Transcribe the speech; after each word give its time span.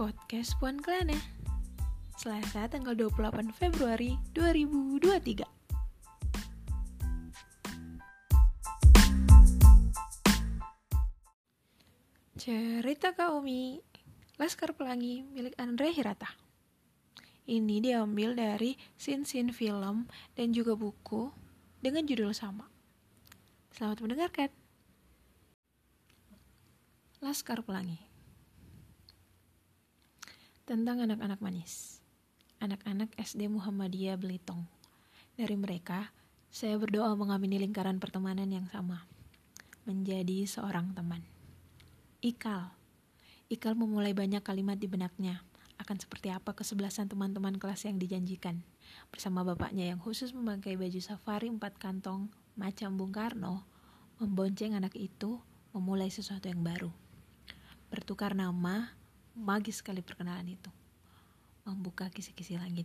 Podcast 0.00 0.56
Puan 0.56 0.80
Klana 0.80 1.12
Selasa 2.16 2.64
tanggal 2.72 2.96
28 2.96 3.52
Februari 3.52 4.16
2023 4.32 5.44
Cerita 12.40 13.12
Kaumi 13.12 13.76
Laskar 14.40 14.72
Pelangi 14.72 15.20
milik 15.36 15.52
Andre 15.60 15.92
Hirata. 15.92 16.32
Ini 17.44 17.84
diambil 17.84 18.32
dari 18.32 18.80
scene-scene 18.96 19.52
film 19.52 20.08
dan 20.32 20.56
juga 20.56 20.80
buku 20.80 21.28
dengan 21.84 22.08
judul 22.08 22.32
sama. 22.32 22.72
Selamat 23.76 24.00
mendengarkan. 24.00 24.48
Laskar 27.20 27.60
Pelangi 27.60 28.09
tentang 30.68 31.00
anak-anak 31.04 31.40
manis. 31.40 32.04
Anak-anak 32.60 33.12
SD 33.16 33.48
Muhammadiyah 33.48 34.20
Belitung. 34.20 34.68
Dari 35.34 35.56
mereka, 35.56 36.12
saya 36.52 36.76
berdoa 36.76 37.14
mengamini 37.16 37.56
lingkaran 37.62 38.02
pertemanan 38.02 38.50
yang 38.50 38.66
sama. 38.68 39.06
Menjadi 39.88 40.44
seorang 40.44 40.92
teman. 40.92 41.24
Ikal. 42.20 42.74
Ikal 43.48 43.78
memulai 43.78 44.12
banyak 44.12 44.44
kalimat 44.44 44.76
di 44.76 44.84
benaknya. 44.84 45.40
Akan 45.80 45.96
seperti 45.96 46.28
apa 46.28 46.52
kesebelasan 46.52 47.08
teman-teman 47.08 47.56
kelas 47.56 47.88
yang 47.88 47.96
dijanjikan. 47.96 48.60
Bersama 49.08 49.40
bapaknya 49.40 49.88
yang 49.88 49.98
khusus 50.02 50.36
memakai 50.36 50.76
baju 50.76 51.00
safari 51.00 51.48
empat 51.48 51.80
kantong 51.80 52.28
macam 52.60 53.00
Bung 53.00 53.16
Karno, 53.16 53.64
membonceng 54.20 54.76
anak 54.76 54.92
itu 55.00 55.40
memulai 55.72 56.12
sesuatu 56.12 56.44
yang 56.50 56.60
baru. 56.60 56.92
Bertukar 57.88 58.36
nama, 58.36 58.92
magis 59.40 59.80
sekali 59.80 60.04
perkenalan 60.04 60.52
itu. 60.52 60.68
Membuka 61.64 62.12
kisi-kisi 62.12 62.60
langit, 62.60 62.84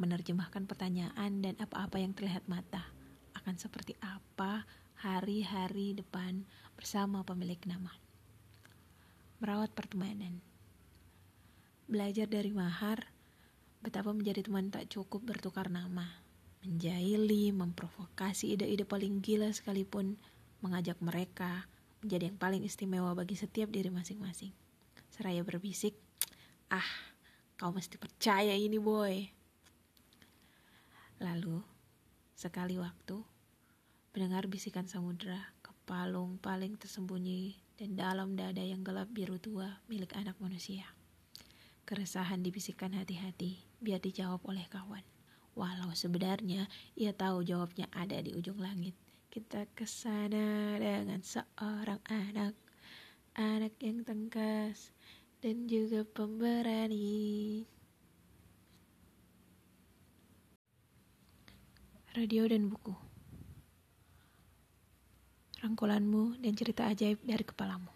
menerjemahkan 0.00 0.64
pertanyaan 0.64 1.44
dan 1.44 1.54
apa-apa 1.60 2.00
yang 2.00 2.16
terlihat 2.16 2.48
mata. 2.48 2.80
Akan 3.36 3.60
seperti 3.60 3.92
apa 4.00 4.64
hari-hari 4.96 5.92
depan 5.92 6.48
bersama 6.72 7.20
pemilik 7.28 7.60
nama. 7.68 7.92
Merawat 9.44 9.76
pertemanan. 9.76 10.40
Belajar 11.84 12.24
dari 12.24 12.56
mahar, 12.56 13.12
betapa 13.84 14.16
menjadi 14.16 14.48
teman 14.48 14.72
tak 14.72 14.88
cukup 14.88 15.20
bertukar 15.28 15.68
nama. 15.68 16.24
Menjahili, 16.64 17.52
memprovokasi 17.52 18.54
ide-ide 18.54 18.86
paling 18.86 19.20
gila 19.20 19.50
sekalipun, 19.50 20.16
mengajak 20.62 20.96
mereka 21.02 21.66
menjadi 22.00 22.30
yang 22.30 22.38
paling 22.38 22.62
istimewa 22.62 23.12
bagi 23.18 23.34
setiap 23.34 23.68
diri 23.74 23.90
masing-masing 23.90 24.61
seraya 25.12 25.44
berbisik, 25.44 25.92
"Ah, 26.72 26.88
kau 27.60 27.68
mesti 27.68 28.00
percaya 28.00 28.56
ini, 28.56 28.80
boy." 28.80 29.28
Lalu, 31.20 31.60
sekali 32.32 32.80
waktu, 32.80 33.20
mendengar 34.16 34.48
bisikan 34.48 34.88
samudera 34.88 35.38
ke 35.60 35.70
palung 35.84 36.40
paling 36.40 36.74
tersembunyi 36.80 37.54
dan 37.76 37.94
dalam 37.94 38.34
dada 38.34 38.64
yang 38.64 38.80
gelap 38.80 39.12
biru 39.12 39.36
tua 39.36 39.84
milik 39.86 40.16
anak 40.16 40.34
manusia. 40.40 40.88
Keresahan 41.82 42.40
dibisikkan 42.40 42.94
hati-hati 42.96 43.58
biar 43.82 43.98
dijawab 43.98 44.40
oleh 44.48 44.64
kawan. 44.70 45.04
Walau 45.52 45.92
sebenarnya 45.92 46.64
ia 46.96 47.12
tahu 47.12 47.44
jawabnya 47.44 47.84
ada 47.92 48.16
di 48.24 48.32
ujung 48.32 48.56
langit. 48.56 48.96
Kita 49.28 49.68
ke 49.76 49.84
sana 49.84 50.80
dengan 50.80 51.20
seorang 51.20 52.00
anak, 52.08 52.56
anak 53.36 53.76
yang 53.82 54.04
tengkas, 54.06 54.94
dan 55.42 55.66
juga 55.66 56.06
pemberani. 56.06 57.66
Radio 62.14 62.46
dan 62.46 62.70
buku. 62.70 62.94
Rangkulanmu 65.58 66.38
dan 66.38 66.54
cerita 66.54 66.86
ajaib 66.86 67.18
dari 67.26 67.42
kepalamu. 67.42 67.90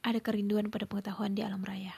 Ada 0.00 0.24
kerinduan 0.24 0.72
pada 0.72 0.88
pengetahuan 0.88 1.36
di 1.36 1.44
alam 1.44 1.60
raya. 1.60 1.92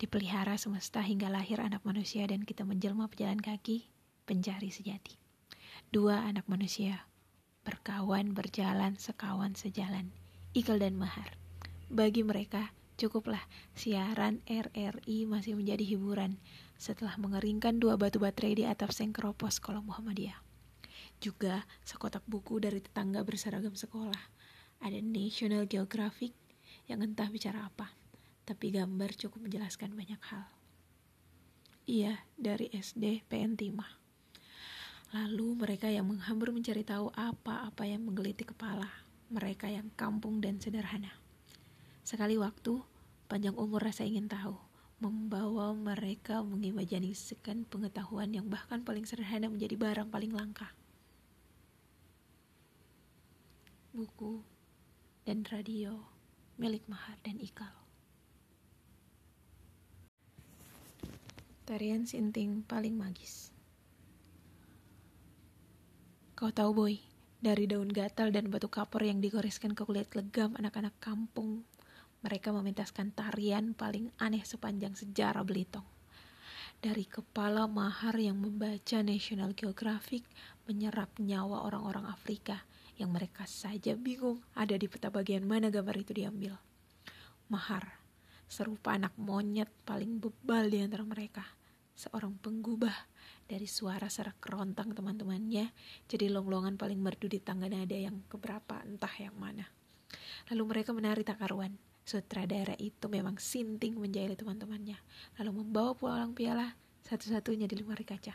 Dipelihara 0.00 0.56
semesta 0.56 1.04
hingga 1.04 1.28
lahir 1.28 1.60
anak 1.60 1.84
manusia 1.84 2.24
dan 2.24 2.48
kita 2.48 2.64
menjelma 2.64 3.12
pejalan 3.12 3.36
kaki, 3.36 3.84
pencari 4.24 4.72
sejati. 4.72 5.20
Dua 5.92 6.24
anak 6.24 6.48
manusia, 6.48 7.04
berkawan 7.68 8.32
berjalan 8.32 8.96
sekawan 8.96 9.52
sejalan, 9.60 10.08
Ikal 10.56 10.80
dan 10.80 10.96
Mahar. 10.96 11.36
Bagi 11.92 12.24
mereka, 12.24 12.72
Cukuplah 13.00 13.42
siaran 13.72 14.44
RRI 14.44 15.24
masih 15.24 15.56
menjadi 15.56 15.82
hiburan 15.82 16.36
setelah 16.76 17.16
mengeringkan 17.16 17.80
dua 17.80 17.96
batu 17.96 18.20
baterai 18.20 18.52
di 18.52 18.64
atap 18.68 18.92
sengkeropos 18.92 19.58
sekolah 19.58 19.80
Muhammadiyah. 19.80 20.36
Juga 21.22 21.64
sekotak 21.86 22.26
buku 22.28 22.60
dari 22.60 22.82
tetangga 22.82 23.22
berseragam 23.22 23.72
sekolah. 23.72 24.20
Ada 24.82 24.98
National 24.98 25.64
Geographic 25.70 26.34
yang 26.90 27.00
entah 27.06 27.30
bicara 27.30 27.70
apa, 27.70 27.94
tapi 28.42 28.74
gambar 28.74 29.14
cukup 29.14 29.46
menjelaskan 29.46 29.94
banyak 29.94 30.18
hal. 30.28 30.50
Iya, 31.86 32.18
dari 32.34 32.66
SD 32.74 33.26
PN 33.30 33.54
Timah. 33.54 34.02
Lalu 35.14 35.62
mereka 35.62 35.86
yang 35.86 36.10
menghambur 36.10 36.50
mencari 36.50 36.82
tahu 36.82 37.14
apa-apa 37.14 37.86
yang 37.86 38.02
menggelitik 38.02 38.56
kepala, 38.56 38.90
mereka 39.30 39.70
yang 39.70 39.92
kampung 39.94 40.42
dan 40.42 40.58
sederhana. 40.58 41.21
Sekali 42.02 42.34
waktu, 42.36 42.82
Panjang 43.32 43.56
umur 43.56 43.80
rasa 43.80 44.04
ingin 44.04 44.28
tahu, 44.28 44.52
membawa 45.00 45.72
mereka 45.72 46.44
mengimajinasikan 46.44 47.64
pengetahuan 47.64 48.28
yang 48.28 48.44
bahkan 48.52 48.84
paling 48.84 49.08
sederhana 49.08 49.48
menjadi 49.48 49.72
barang 49.80 50.12
paling 50.12 50.36
langka. 50.36 50.68
Buku 53.96 54.44
dan 55.24 55.48
radio 55.48 55.96
milik 56.60 56.84
Mahar 56.92 57.16
dan 57.24 57.40
Ikal. 57.40 57.72
Tarian 61.64 62.04
Sinting 62.04 62.68
paling 62.68 63.00
magis. 63.00 63.48
Kau 66.36 66.52
tahu 66.52 66.76
boy, 66.76 66.94
dari 67.40 67.64
daun 67.64 67.88
gatal 67.88 68.28
dan 68.28 68.52
batu 68.52 68.68
kapur 68.68 69.00
yang 69.00 69.24
digoreskan 69.24 69.72
ke 69.72 69.88
kulit 69.88 70.12
legam 70.12 70.52
anak-anak 70.60 70.92
kampung 71.00 71.64
mereka 72.22 72.54
mementaskan 72.54 73.10
tarian 73.10 73.74
paling 73.74 74.14
aneh 74.22 74.46
sepanjang 74.46 74.94
sejarah 74.94 75.42
Belitung. 75.42 75.84
Dari 76.82 77.06
kepala 77.06 77.66
mahar 77.70 78.14
yang 78.18 78.38
membaca 78.38 79.02
National 79.02 79.54
Geographic 79.54 80.26
menyerap 80.66 81.14
nyawa 81.18 81.66
orang-orang 81.66 82.06
Afrika 82.10 82.62
yang 82.98 83.14
mereka 83.14 83.46
saja 83.46 83.98
bingung 83.98 84.42
ada 84.54 84.74
di 84.74 84.86
peta 84.86 85.10
bagian 85.10 85.46
mana 85.46 85.70
gambar 85.70 85.94
itu 85.98 86.14
diambil. 86.14 86.58
Mahar, 87.50 87.98
serupa 88.46 88.94
anak 88.94 89.14
monyet 89.18 89.70
paling 89.86 90.18
bebal 90.22 90.70
di 90.70 90.78
antara 90.82 91.06
mereka. 91.06 91.42
Seorang 91.94 92.38
penggubah 92.38 92.94
dari 93.46 93.66
suara 93.70 94.10
serak 94.10 94.42
kerontang 94.42 94.90
teman-temannya 94.90 95.70
jadi 96.10 96.30
longlongan 96.34 96.78
paling 96.78 96.98
merdu 96.98 97.30
di 97.30 97.38
tangga 97.38 97.70
nada 97.70 97.94
yang 97.94 98.26
keberapa 98.26 98.82
entah 98.82 99.14
yang 99.22 99.34
mana. 99.38 99.66
Lalu 100.50 100.62
mereka 100.66 100.90
menari 100.90 101.22
tak 101.22 101.38
karuan 101.38 101.78
Sutradara 102.02 102.74
itu 102.82 103.06
memang 103.06 103.38
sinting 103.38 103.94
menjahili 103.94 104.34
teman-temannya, 104.34 104.98
lalu 105.38 105.50
membawa 105.62 105.94
pulang 105.94 106.34
piala 106.34 106.74
satu-satunya 107.06 107.70
di 107.70 107.78
lemari 107.78 108.02
kaca. 108.02 108.34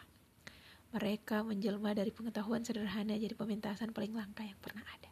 Mereka 0.96 1.44
menjelma 1.44 1.92
dari 1.92 2.16
pengetahuan 2.16 2.64
sederhana 2.64 3.20
jadi 3.20 3.36
pementasan 3.36 3.92
paling 3.92 4.16
langka 4.16 4.48
yang 4.48 4.56
pernah 4.64 4.88
ada. 4.88 5.12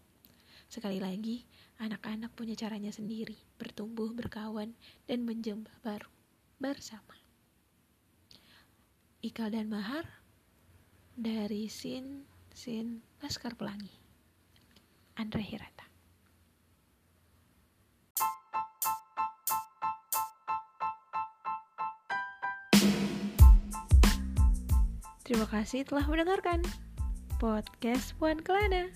Sekali 0.71 1.03
lagi, 1.03 1.43
anak-anak 1.83 2.31
punya 2.31 2.55
caranya 2.55 2.95
sendiri, 2.95 3.35
bertumbuh, 3.59 4.15
berkawan, 4.15 4.71
dan 5.03 5.27
menjembah 5.27 5.75
baru 5.83 6.07
bersama. 6.57 7.19
Ikal 9.19 9.51
dan 9.51 9.67
Mahar 9.67 10.07
dari 11.19 11.67
Sin 11.67 12.23
Sin 12.55 13.03
Laskar 13.19 13.59
Pelangi. 13.59 13.91
Andre 15.19 15.43
Hirata. 15.43 15.74
Terima 25.25 25.49
kasih 25.49 25.81
telah 25.89 26.05
mendengarkan 26.05 26.61
podcast 27.41 28.13
Puan 28.21 28.37
Kelana. 28.45 28.93